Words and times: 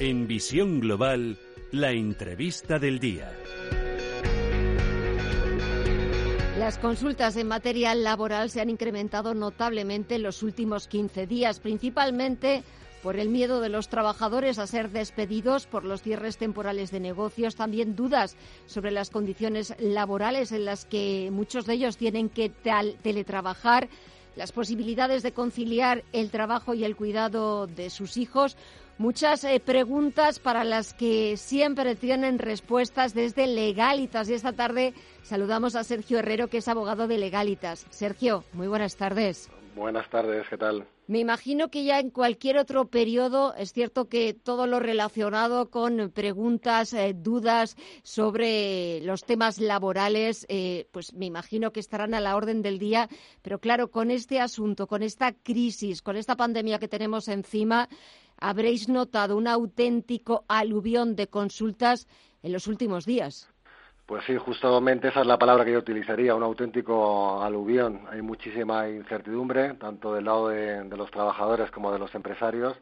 En 0.00 0.26
Visión 0.26 0.80
Global, 0.80 1.38
la 1.72 1.90
entrevista 1.90 2.78
del 2.78 2.98
día. 2.98 3.30
Las 6.58 6.78
consultas 6.78 7.36
en 7.36 7.48
materia 7.48 7.94
laboral 7.94 8.50
se 8.50 8.60
han 8.60 8.70
incrementado 8.70 9.34
notablemente 9.34 10.14
en 10.14 10.22
los 10.22 10.42
últimos 10.42 10.88
15 10.88 11.26
días, 11.26 11.60
principalmente 11.60 12.64
por 13.06 13.20
el 13.20 13.28
miedo 13.28 13.60
de 13.60 13.68
los 13.68 13.88
trabajadores 13.88 14.58
a 14.58 14.66
ser 14.66 14.90
despedidos 14.90 15.68
por 15.68 15.84
los 15.84 16.02
cierres 16.02 16.38
temporales 16.38 16.90
de 16.90 16.98
negocios, 16.98 17.54
también 17.54 17.94
dudas 17.94 18.36
sobre 18.66 18.90
las 18.90 19.10
condiciones 19.10 19.76
laborales 19.78 20.50
en 20.50 20.64
las 20.64 20.86
que 20.86 21.28
muchos 21.30 21.66
de 21.66 21.74
ellos 21.74 21.98
tienen 21.98 22.28
que 22.28 22.48
teletrabajar, 22.48 23.88
las 24.34 24.50
posibilidades 24.50 25.22
de 25.22 25.30
conciliar 25.30 26.02
el 26.12 26.32
trabajo 26.32 26.74
y 26.74 26.84
el 26.84 26.96
cuidado 26.96 27.68
de 27.68 27.90
sus 27.90 28.16
hijos. 28.16 28.56
Muchas 28.98 29.44
eh, 29.44 29.62
preguntas 29.64 30.40
para 30.40 30.64
las 30.64 30.92
que 30.92 31.36
siempre 31.36 31.94
tienen 31.94 32.40
respuestas 32.40 33.14
desde 33.14 33.46
Legalitas. 33.46 34.28
Y 34.28 34.34
esta 34.34 34.52
tarde 34.52 34.94
saludamos 35.22 35.76
a 35.76 35.84
Sergio 35.84 36.18
Herrero, 36.18 36.48
que 36.48 36.58
es 36.58 36.66
abogado 36.66 37.06
de 37.06 37.18
Legalitas. 37.18 37.86
Sergio, 37.90 38.42
muy 38.52 38.66
buenas 38.66 38.96
tardes. 38.96 39.48
Buenas 39.76 40.10
tardes, 40.10 40.44
¿qué 40.50 40.58
tal? 40.58 40.88
Me 41.08 41.20
imagino 41.20 41.70
que 41.70 41.84
ya 41.84 42.00
en 42.00 42.10
cualquier 42.10 42.58
otro 42.58 42.88
periodo 42.88 43.54
es 43.54 43.72
cierto 43.72 44.08
que 44.08 44.34
todo 44.34 44.66
lo 44.66 44.80
relacionado 44.80 45.70
con 45.70 46.10
preguntas, 46.10 46.92
eh, 46.94 47.14
dudas 47.16 47.76
sobre 48.02 49.00
los 49.02 49.22
temas 49.24 49.60
laborales, 49.60 50.46
eh, 50.48 50.88
pues 50.90 51.14
me 51.14 51.26
imagino 51.26 51.72
que 51.72 51.78
estarán 51.78 52.12
a 52.14 52.20
la 52.20 52.34
orden 52.34 52.60
del 52.60 52.80
día. 52.80 53.08
Pero 53.42 53.60
claro, 53.60 53.92
con 53.92 54.10
este 54.10 54.40
asunto, 54.40 54.88
con 54.88 55.04
esta 55.04 55.32
crisis, 55.32 56.02
con 56.02 56.16
esta 56.16 56.34
pandemia 56.34 56.80
que 56.80 56.88
tenemos 56.88 57.28
encima, 57.28 57.88
habréis 58.36 58.88
notado 58.88 59.36
un 59.36 59.46
auténtico 59.46 60.44
aluvión 60.48 61.14
de 61.14 61.28
consultas 61.28 62.08
en 62.42 62.52
los 62.52 62.66
últimos 62.66 63.06
días. 63.06 63.48
Pues 64.06 64.24
sí, 64.24 64.36
justamente 64.36 65.08
esa 65.08 65.22
es 65.22 65.26
la 65.26 65.36
palabra 65.36 65.64
que 65.64 65.72
yo 65.72 65.80
utilizaría, 65.80 66.36
un 66.36 66.44
auténtico 66.44 67.42
aluvión. 67.42 68.02
Hay 68.08 68.22
muchísima 68.22 68.88
incertidumbre, 68.88 69.74
tanto 69.74 70.14
del 70.14 70.26
lado 70.26 70.48
de, 70.48 70.84
los 70.96 71.10
trabajadores 71.10 71.72
como 71.72 71.92
de 71.92 71.98
los 71.98 72.14
empresarios, 72.14 72.76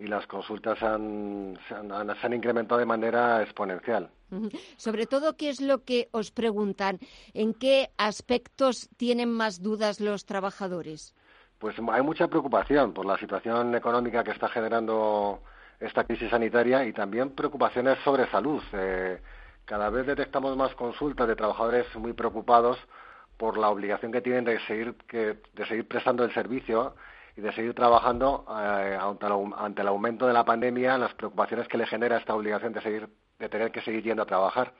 y 0.00 0.08
las 0.08 0.26
consultas 0.26 0.82
han, 0.82 1.56
se, 1.68 1.74
han, 1.74 2.32
incrementado 2.34 2.80
de 2.80 2.84
manera 2.84 3.42
exponencial. 3.42 4.10
Sobre 4.76 5.06
todo, 5.06 5.36
¿qué 5.36 5.50
es 5.50 5.60
lo 5.60 5.84
que 5.84 6.08
os 6.10 6.32
preguntan? 6.32 6.98
¿En 7.32 7.54
qué 7.54 7.90
aspectos 7.96 8.90
tienen 8.96 9.30
más 9.30 9.62
dudas 9.62 10.00
los 10.00 10.26
trabajadores? 10.26 11.14
Pues 11.60 11.76
hay 11.78 12.02
mucha 12.02 12.26
preocupación 12.26 12.92
por 12.92 13.06
la 13.06 13.16
situación 13.18 13.72
económica 13.76 14.24
que 14.24 14.32
está 14.32 14.48
generando 14.48 15.42
esta 15.78 16.02
crisis 16.04 16.28
sanitaria 16.28 16.84
y 16.84 16.92
también 16.92 17.30
preocupaciones 17.30 17.98
sobre 18.04 18.28
salud. 18.30 18.62
Eh, 18.72 19.20
cada 19.66 19.90
vez 19.90 20.06
detectamos 20.06 20.56
más 20.56 20.74
consultas 20.74 21.28
de 21.28 21.36
trabajadores 21.36 21.86
muy 21.96 22.12
preocupados 22.12 22.78
por 23.36 23.58
la 23.58 23.68
obligación 23.68 24.12
que 24.12 24.22
tienen 24.22 24.44
de 24.44 24.58
seguir, 24.60 24.94
que, 25.08 25.38
de 25.52 25.66
seguir 25.66 25.86
prestando 25.86 26.24
el 26.24 26.32
servicio 26.32 26.94
y 27.36 27.42
de 27.42 27.52
seguir 27.52 27.74
trabajando 27.74 28.46
eh, 28.48 28.98
ante, 28.98 29.82
el 29.82 29.88
aumento 29.88 30.26
de 30.26 30.32
la 30.32 30.44
pandemia, 30.44 30.96
las 30.96 31.12
preocupaciones 31.14 31.68
que 31.68 31.76
le 31.76 31.86
genera 31.86 32.16
esta 32.16 32.34
obligación 32.34 32.72
de 32.72 32.80
seguir 32.80 33.08
de 33.38 33.48
tener 33.50 33.70
que 33.70 33.82
seguir 33.82 34.02
yendo 34.02 34.22
a 34.22 34.26
trabajar. 34.26 34.72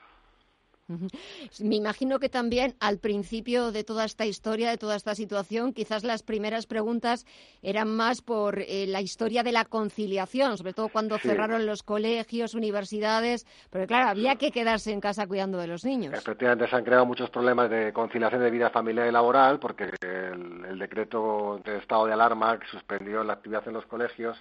Me 0.89 1.75
imagino 1.75 2.21
que 2.21 2.29
también 2.29 2.77
al 2.79 2.99
principio 2.99 3.73
de 3.73 3.83
toda 3.83 4.05
esta 4.05 4.25
historia, 4.25 4.71
de 4.71 4.79
toda 4.79 4.95
esta 4.95 5.17
situación, 5.17 5.73
quizás 5.73 6.05
las 6.05 6.23
primeras 6.23 6.67
preguntas 6.67 7.27
eran 7.61 7.89
más 7.89 8.23
por 8.23 8.61
eh, 8.61 8.87
la 8.87 9.01
historia 9.01 9.43
de 9.43 9.51
la 9.51 9.65
conciliación, 9.65 10.57
sobre 10.57 10.75
todo 10.75 10.89
cuando 10.89 11.19
cerraron 11.19 11.67
los 11.67 11.83
colegios, 11.83 12.55
universidades, 12.55 13.47
porque 13.71 13.89
claro, 13.89 14.11
había 14.11 14.37
que 14.37 14.53
quedarse 14.53 14.93
en 14.93 15.01
casa 15.01 15.27
cuidando 15.27 15.59
de 15.59 15.67
los 15.67 15.85
niños. 15.85 16.15
Efectivamente, 16.15 16.69
se 16.69 16.77
han 16.77 16.85
creado 16.85 17.05
muchos 17.05 17.31
problemas 17.31 17.69
de 17.69 17.93
conciliación 17.93 18.43
de 18.43 18.51
vida 18.51 18.71
familiar 18.71 19.09
y 19.09 19.13
laboral, 19.13 19.59
porque 19.59 19.91
el, 20.01 20.79
decreto 20.79 21.61
de 21.65 21.79
estado 21.79 22.07
de 22.07 22.13
alarma 22.13 22.61
que 22.61 22.67
suspendió 22.69 23.25
la 23.25 23.33
actividad 23.33 23.67
en 23.67 23.75
los 23.75 23.87
colegios 23.87 24.37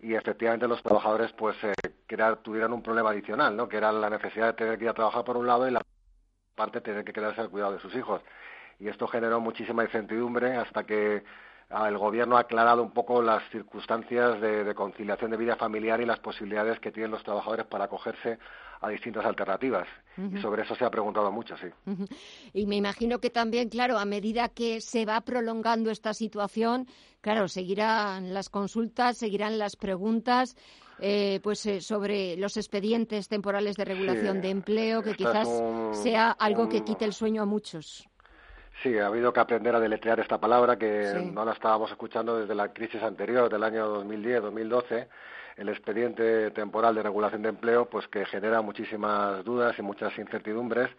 y 0.00 0.14
efectivamente 0.14 0.68
los 0.68 0.82
trabajadores 0.82 1.32
pues 1.32 1.56
eh, 1.64 1.74
tuvieran 2.42 2.72
un 2.72 2.82
problema 2.82 3.10
adicional, 3.10 3.56
¿no? 3.56 3.68
que 3.68 3.76
era 3.76 3.92
la 3.92 4.10
necesidad 4.10 4.48
de 4.48 4.52
tener 4.52 4.78
que 4.78 4.84
ir 4.84 4.90
a 4.90 4.94
trabajar 4.94 5.24
por 5.24 5.36
un 5.36 5.46
lado 5.46 5.66
y 5.66 5.70
la 5.70 5.82
parte 6.54 6.80
tener 6.80 7.04
que 7.04 7.12
quedarse 7.12 7.40
al 7.40 7.50
cuidado 7.50 7.72
de 7.72 7.80
sus 7.80 7.94
hijos. 7.94 8.22
Y 8.78 8.88
esto 8.88 9.06
generó 9.06 9.40
muchísima 9.40 9.84
incertidumbre 9.84 10.56
hasta 10.56 10.84
que 10.84 11.24
ah, 11.70 11.88
el 11.88 11.98
gobierno 11.98 12.36
ha 12.36 12.40
aclarado 12.40 12.82
un 12.82 12.92
poco 12.92 13.22
las 13.22 13.42
circunstancias 13.50 14.40
de, 14.40 14.74
conciliación 14.74 15.30
de 15.30 15.36
vida 15.36 15.56
familiar 15.56 16.00
y 16.00 16.06
las 16.06 16.18
posibilidades 16.18 16.78
que 16.80 16.92
tienen 16.92 17.10
los 17.10 17.22
trabajadores 17.22 17.66
para 17.66 17.84
acogerse 17.84 18.38
a 18.80 18.88
distintas 18.88 19.24
alternativas. 19.24 19.86
Y 20.16 20.38
sobre 20.40 20.62
eso 20.62 20.74
se 20.74 20.84
ha 20.84 20.90
preguntado 20.90 21.30
mucho, 21.30 21.56
sí. 21.58 21.66
Y 22.54 22.66
me 22.66 22.76
imagino 22.76 23.18
que 23.18 23.28
también, 23.28 23.68
claro, 23.68 23.98
a 23.98 24.06
medida 24.06 24.48
que 24.48 24.80
se 24.80 25.04
va 25.04 25.20
prolongando 25.20 25.90
esta 25.90 26.14
situación, 26.14 26.86
claro, 27.20 27.48
seguirán 27.48 28.32
las 28.32 28.48
consultas, 28.48 29.18
seguirán 29.18 29.58
las 29.58 29.76
preguntas. 29.76 30.56
Eh, 30.98 31.40
pues 31.42 31.66
eh, 31.66 31.82
sobre 31.82 32.38
los 32.38 32.56
expedientes 32.56 33.28
temporales 33.28 33.76
de 33.76 33.84
regulación 33.84 34.40
de 34.40 34.48
empleo, 34.48 35.02
que 35.02 35.12
quizás 35.12 35.46
sea 35.92 36.30
algo 36.30 36.70
que 36.70 36.84
quite 36.84 37.04
el 37.04 37.12
sueño 37.12 37.42
a 37.42 37.44
muchos. 37.44 38.08
Sí, 38.82 38.98
ha 38.98 39.06
habido 39.06 39.32
que 39.32 39.40
aprender 39.40 39.74
a 39.74 39.80
deletrear 39.80 40.20
esta 40.20 40.38
palabra 40.38 40.76
que 40.76 41.30
no 41.32 41.44
la 41.44 41.52
estábamos 41.52 41.90
escuchando 41.90 42.38
desde 42.38 42.54
la 42.54 42.72
crisis 42.72 43.02
anterior 43.02 43.50
del 43.50 43.64
año 43.64 44.02
2010-2012 44.02 45.08
el 45.56 45.68
expediente 45.70 46.50
temporal 46.50 46.94
de 46.94 47.02
regulación 47.02 47.42
de 47.42 47.48
empleo, 47.48 47.88
pues 47.88 48.06
que 48.08 48.26
genera 48.26 48.60
muchísimas 48.60 49.42
dudas 49.44 49.78
y 49.78 49.82
muchas 49.82 50.16
incertidumbres 50.18 50.90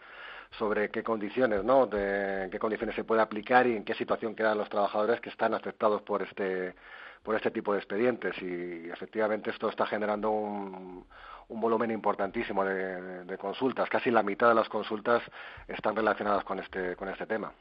sobre 0.58 0.90
qué 0.90 1.02
condiciones, 1.02 1.62
¿no? 1.62 1.86
De 1.86 2.48
qué 2.50 2.58
condiciones 2.58 2.96
se 2.96 3.04
puede 3.04 3.22
aplicar 3.22 3.66
y 3.66 3.76
en 3.76 3.84
qué 3.84 3.94
situación 3.94 4.34
quedan 4.34 4.58
los 4.58 4.68
trabajadores 4.68 5.20
que 5.20 5.28
están 5.28 5.54
afectados 5.54 6.02
por 6.02 6.22
este 6.22 6.74
por 7.22 7.34
este 7.34 7.50
tipo 7.50 7.72
de 7.72 7.78
expedientes 7.78 8.40
y 8.40 8.88
efectivamente 8.90 9.50
esto 9.50 9.68
está 9.68 9.86
generando 9.86 10.30
un, 10.30 11.04
un 11.48 11.60
volumen 11.60 11.90
importantísimo 11.90 12.64
de, 12.64 13.36
consultas. 13.38 13.88
Casi 13.88 14.10
la 14.10 14.22
mitad 14.22 14.48
de 14.48 14.54
las 14.54 14.68
consultas 14.68 15.22
están 15.66 15.94
relacionadas 15.96 16.44
con 16.44 16.58
este, 16.58 16.96
con 16.96 17.08
este 17.08 17.26
tema. 17.26 17.52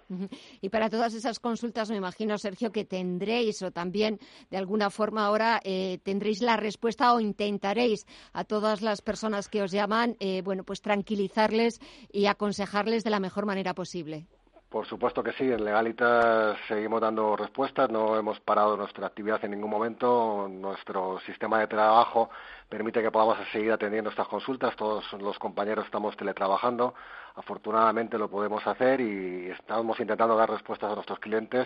Y 0.62 0.70
para 0.70 0.90
todas 0.90 1.14
esas 1.14 1.40
consultas, 1.40 1.90
me 1.90 1.98
imagino, 1.98 2.38
Sergio, 2.38 2.72
que 2.72 2.84
tendréis 2.84 3.62
o 3.62 3.72
también 3.72 4.20
de 4.50 4.58
alguna 4.58 4.90
forma 4.90 5.26
ahora 5.26 5.60
eh, 5.64 6.00
tendréis 6.04 6.42
la 6.42 6.58
respuesta 6.58 7.14
o 7.14 7.20
intentaréis 7.20 8.06
a 8.34 8.44
todas 8.44 8.82
las 8.82 9.02
personas 9.02 9.48
que 9.50 9.62
os 9.62 9.72
llaman, 9.72 10.16
eh, 10.20 10.42
bueno, 10.44 10.64
pues 10.64 10.82
tranquilizarles 10.82 11.80
y 12.12 12.26
aconsejarles 12.26 13.04
de 13.04 13.10
la 13.12 13.20
mejor 13.20 13.46
manera 13.46 13.74
posible. 13.74 14.28
Por 14.70 14.86
supuesto 14.86 15.24
que 15.24 15.32
sí, 15.32 15.46
en 15.46 15.64
Legalitas 15.64 16.58
seguimos 16.68 17.00
dando 17.00 17.38
respuestas, 17.38 17.90
no 17.90 18.18
hemos 18.18 18.42
parado 18.42 18.76
nuestra 18.76 19.08
actividad 19.08 19.44
en 19.46 19.52
ningún 19.52 19.70
momento, 19.70 20.50
nuestro 20.52 21.20
sistema 21.22 21.60
de 21.60 21.68
trabajo 21.68 22.30
permite 22.68 23.02
que 23.02 23.10
podamos 23.10 23.38
seguir 23.54 23.72
atendiendo 23.72 24.10
estas 24.10 24.28
consultas. 24.28 24.76
Todos 24.76 25.10
los 25.14 25.40
compañeros 25.40 25.86
estamos 25.86 26.18
teletrabajando. 26.18 26.94
Afortunadamente 27.36 28.18
lo 28.18 28.30
podemos 28.30 28.66
hacer 28.68 29.00
y 29.00 29.50
estamos 29.52 29.98
intentando 30.02 30.36
dar 30.36 30.50
respuestas 30.50 30.92
a 30.92 30.96
nuestros 30.96 31.20
clientes 31.20 31.66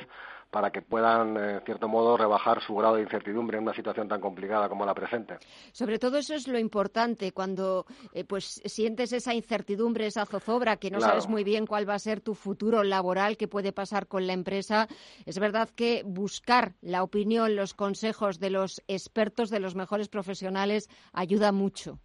para 0.51 0.69
que 0.69 0.81
puedan, 0.81 1.37
en 1.37 1.61
cierto 1.61 1.87
modo, 1.87 2.17
rebajar 2.17 2.61
su 2.61 2.75
grado 2.75 2.95
de 2.95 3.03
incertidumbre 3.03 3.57
en 3.57 3.63
una 3.63 3.73
situación 3.73 4.07
tan 4.07 4.19
complicada 4.19 4.67
como 4.67 4.85
la 4.85 4.93
presente. 4.93 5.37
Sobre 5.71 5.97
todo 5.97 6.17
eso 6.17 6.35
es 6.35 6.47
lo 6.47 6.59
importante, 6.59 7.31
cuando 7.31 7.85
eh, 8.13 8.25
pues 8.25 8.61
sientes 8.65 9.13
esa 9.13 9.33
incertidumbre, 9.33 10.05
esa 10.05 10.25
zozobra, 10.25 10.75
que 10.75 10.91
no 10.91 10.99
sabes 10.99 11.27
muy 11.27 11.45
bien 11.45 11.65
cuál 11.65 11.89
va 11.89 11.95
a 11.95 11.99
ser 11.99 12.19
tu 12.19 12.35
futuro 12.35 12.83
laboral, 12.83 13.37
qué 13.37 13.47
puede 13.47 13.71
pasar 13.71 14.07
con 14.07 14.27
la 14.27 14.33
empresa. 14.33 14.87
Es 15.25 15.39
verdad 15.39 15.69
que 15.69 16.03
buscar 16.05 16.75
la 16.81 17.01
opinión, 17.01 17.55
los 17.55 17.73
consejos 17.73 18.39
de 18.39 18.49
los 18.49 18.81
expertos, 18.87 19.49
de 19.49 19.61
los 19.61 19.75
mejores 19.75 20.09
profesionales, 20.09 20.89
ayuda 21.13 21.53
mucho 21.53 21.99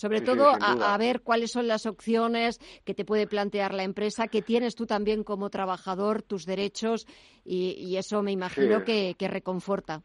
Sobre 0.00 0.22
todo 0.22 0.48
a, 0.48 0.96
ver 0.96 1.20
cuáles 1.20 1.50
son 1.50 1.68
las 1.68 1.84
opciones 1.84 2.58
que 2.86 2.94
te 2.94 3.04
puede 3.04 3.26
plantear 3.26 3.74
la 3.74 3.82
empresa, 3.82 4.28
que 4.28 4.40
tienes 4.40 4.74
tú 4.74 4.86
también 4.86 5.24
como 5.24 5.50
trabajador, 5.50 6.22
tus 6.22 6.46
derechos, 6.46 7.06
y, 7.44 7.94
eso 7.98 8.22
me 8.22 8.32
imagino 8.32 8.82
que, 8.82 9.14
que 9.18 9.28
reconforta. 9.28 10.00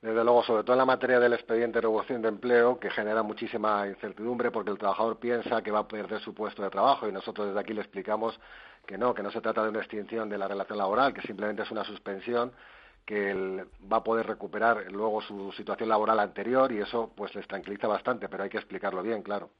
Desde 0.00 0.22
luego, 0.22 0.44
sobre 0.44 0.62
todo 0.62 0.74
en 0.74 0.78
la 0.78 0.84
materia 0.84 1.18
del 1.18 1.32
expediente 1.32 1.78
de 1.78 1.80
regulación 1.80 2.22
de 2.22 2.28
empleo, 2.28 2.78
que 2.78 2.88
genera 2.88 3.24
muchísima 3.24 3.88
incertidumbre 3.88 4.52
porque 4.52 4.70
el 4.70 4.78
trabajador 4.78 5.18
piensa 5.18 5.60
que 5.60 5.72
va 5.72 5.80
a 5.80 5.88
perder 5.88 6.20
su 6.20 6.32
puesto 6.32 6.62
de 6.62 6.70
trabajo 6.70 7.08
y 7.08 7.12
nosotros 7.12 7.48
desde 7.48 7.58
aquí 7.58 7.74
le 7.74 7.80
explicamos 7.80 8.38
que 8.86 8.96
no, 8.96 9.12
que 9.12 9.24
no 9.24 9.32
se 9.32 9.40
trata 9.40 9.64
de 9.64 9.70
una 9.70 9.80
extinción 9.80 10.28
de 10.28 10.38
la 10.38 10.46
relación 10.46 10.78
laboral, 10.78 11.12
que 11.12 11.22
simplemente 11.22 11.64
es 11.64 11.70
una 11.72 11.82
suspensión 11.82 12.52
que 13.06 13.30
él 13.30 13.64
va 13.90 13.98
a 13.98 14.04
poder 14.04 14.26
recuperar 14.26 14.90
luego 14.90 15.22
su 15.22 15.52
situación 15.52 15.88
laboral 15.88 16.18
anterior 16.18 16.72
y 16.72 16.78
eso 16.78 17.12
pues 17.14 17.34
les 17.34 17.46
tranquiliza 17.46 17.86
bastante, 17.86 18.28
pero 18.28 18.42
hay 18.42 18.50
que 18.50 18.58
explicarlo 18.58 19.02
bien, 19.02 19.22
claro. 19.22 19.50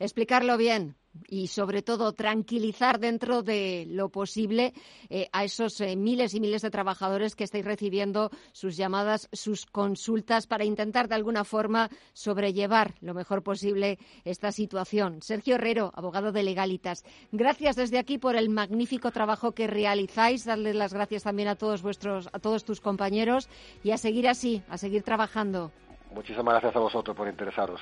Explicarlo 0.00 0.56
bien 0.56 0.96
y 1.28 1.48
sobre 1.48 1.82
todo 1.82 2.12
tranquilizar 2.12 2.98
dentro 2.98 3.42
de 3.42 3.86
lo 3.88 4.08
posible 4.08 4.72
eh, 5.08 5.28
a 5.32 5.44
esos 5.44 5.80
eh, 5.80 5.96
miles 5.96 6.34
y 6.34 6.40
miles 6.40 6.62
de 6.62 6.70
trabajadores 6.70 7.36
que 7.36 7.44
estáis 7.44 7.64
recibiendo 7.64 8.30
sus 8.52 8.76
llamadas, 8.76 9.28
sus 9.32 9.66
consultas 9.66 10.46
para 10.46 10.64
intentar 10.64 11.08
de 11.08 11.14
alguna 11.14 11.44
forma 11.44 11.90
sobrellevar 12.12 12.94
lo 13.00 13.14
mejor 13.14 13.42
posible 13.42 13.98
esta 14.24 14.52
situación. 14.52 15.22
Sergio 15.22 15.56
Herrero, 15.56 15.92
abogado 15.94 16.32
de 16.32 16.42
Legalitas, 16.42 17.04
gracias 17.30 17.76
desde 17.76 17.98
aquí 17.98 18.18
por 18.18 18.36
el 18.36 18.48
magnífico 18.48 19.10
trabajo 19.10 19.52
que 19.52 19.66
realizáis. 19.66 20.44
Darles 20.44 20.74
las 20.74 20.94
gracias 20.94 21.24
también 21.24 21.48
a 21.48 21.56
todos 21.56 21.82
vuestros, 21.82 22.28
a 22.32 22.38
todos 22.38 22.64
tus 22.64 22.80
compañeros 22.80 23.48
y 23.84 23.90
a 23.90 23.98
seguir 23.98 24.28
así, 24.28 24.62
a 24.68 24.78
seguir 24.78 25.02
trabajando. 25.02 25.70
Muchísimas 26.14 26.54
gracias 26.54 26.76
a 26.76 26.80
vosotros 26.80 27.16
por 27.16 27.28
interesaros. 27.28 27.80